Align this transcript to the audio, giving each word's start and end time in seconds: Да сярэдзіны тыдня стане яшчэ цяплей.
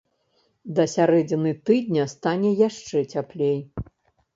Да 0.79 0.83
сярэдзіны 0.93 1.53
тыдня 1.69 2.09
стане 2.17 2.57
яшчэ 2.67 3.07
цяплей. 3.17 3.59